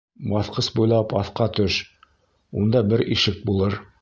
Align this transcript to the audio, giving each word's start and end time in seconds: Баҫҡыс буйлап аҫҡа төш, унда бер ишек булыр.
Баҫҡыс 0.29 0.69
буйлап 0.79 1.13
аҫҡа 1.19 1.47
төш, 1.59 1.77
унда 2.63 2.83
бер 2.93 3.05
ишек 3.19 3.47
булыр. 3.53 3.79